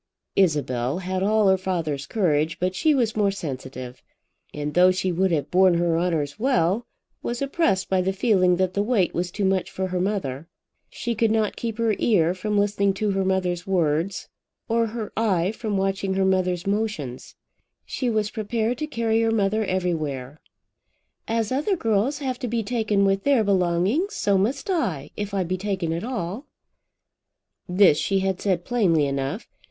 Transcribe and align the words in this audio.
Isabel 0.35 0.97
had 0.97 1.21
all 1.21 1.47
her 1.47 1.59
father's 1.59 2.07
courage, 2.07 2.57
but 2.59 2.73
she 2.73 2.95
was 2.95 3.15
more 3.15 3.29
sensitive; 3.29 4.01
and 4.51 4.73
though 4.73 4.89
she 4.89 5.11
would 5.11 5.29
have 5.31 5.51
borne 5.51 5.75
her 5.75 5.95
honours 5.95 6.39
well, 6.39 6.87
was 7.21 7.39
oppressed 7.39 7.87
by 7.87 8.01
the 8.01 8.11
feeling 8.11 8.55
that 8.55 8.73
the 8.73 8.81
weight 8.81 9.13
was 9.13 9.29
too 9.29 9.45
much 9.45 9.69
for 9.69 9.89
her 9.89 10.01
mother. 10.01 10.47
She 10.89 11.13
could 11.13 11.29
not 11.29 11.55
keep 11.55 11.77
her 11.77 11.93
ear 11.99 12.33
from 12.33 12.57
listening 12.57 12.95
to 12.95 13.11
her 13.11 13.23
mother's 13.23 13.67
words, 13.67 14.27
or 14.67 14.87
her 14.87 15.13
eye 15.15 15.51
from 15.51 15.77
watching 15.77 16.15
her 16.15 16.25
mother's 16.25 16.65
motions. 16.65 17.35
She 17.85 18.09
was 18.09 18.31
prepared 18.31 18.79
to 18.79 18.87
carry 18.87 19.21
her 19.21 19.29
mother 19.29 19.63
everywhere. 19.63 20.41
"As 21.27 21.51
other 21.51 21.75
girls 21.75 22.17
have 22.17 22.39
to 22.39 22.47
be 22.47 22.63
taken 22.63 23.05
with 23.05 23.23
their 23.23 23.43
belongings, 23.43 24.15
so 24.15 24.35
must 24.39 24.67
I, 24.71 25.11
if 25.15 25.31
I 25.35 25.43
be 25.43 25.57
taken 25.59 25.93
at 25.93 26.03
all." 26.03 26.47
This 27.69 27.99
she 27.99 28.21
had 28.21 28.41
said 28.41 28.65
plainly 28.65 29.05
enough. 29.05 29.47